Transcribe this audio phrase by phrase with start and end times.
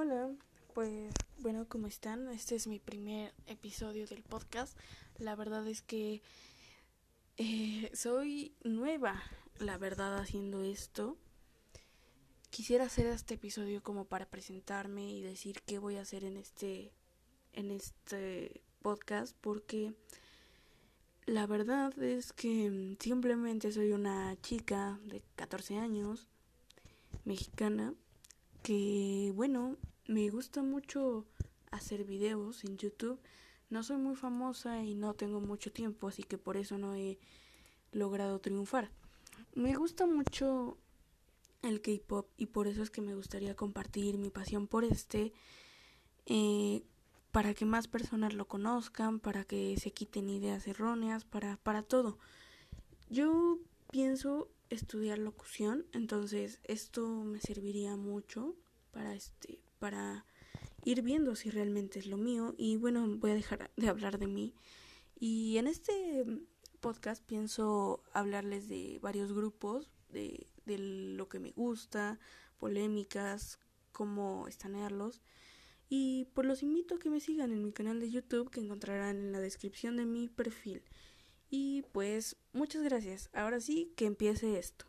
[0.00, 0.30] Hola,
[0.74, 2.28] pues bueno, ¿cómo están?
[2.28, 4.78] Este es mi primer episodio del podcast.
[5.18, 6.22] La verdad es que
[7.36, 9.20] eh, soy nueva,
[9.58, 11.16] la verdad, haciendo esto.
[12.50, 16.92] Quisiera hacer este episodio como para presentarme y decir qué voy a hacer en este,
[17.52, 19.94] en este podcast, porque
[21.26, 26.28] la verdad es que simplemente soy una chica de 14 años,
[27.24, 27.94] mexicana,
[28.68, 29.78] que bueno,
[30.08, 31.24] me gusta mucho
[31.70, 33.18] hacer videos en YouTube.
[33.70, 37.18] No soy muy famosa y no tengo mucho tiempo, así que por eso no he
[37.92, 38.90] logrado triunfar.
[39.54, 40.76] Me gusta mucho
[41.62, 45.32] el K-pop y por eso es que me gustaría compartir mi pasión por este.
[46.26, 46.82] Eh,
[47.32, 52.18] para que más personas lo conozcan, para que se quiten ideas erróneas, para, para todo.
[53.08, 58.56] Yo pienso estudiar locución, entonces esto me serviría mucho
[58.92, 60.26] para este para
[60.84, 64.26] ir viendo si realmente es lo mío y bueno, voy a dejar de hablar de
[64.26, 64.54] mí
[65.18, 66.24] y en este
[66.80, 72.18] podcast pienso hablarles de varios grupos, de, de lo que me gusta,
[72.58, 73.58] polémicas,
[73.92, 75.20] cómo estanearlos
[75.88, 79.16] y pues los invito a que me sigan en mi canal de YouTube que encontrarán
[79.16, 80.82] en la descripción de mi perfil.
[81.50, 83.30] Y pues muchas gracias.
[83.32, 84.86] Ahora sí que empiece esto.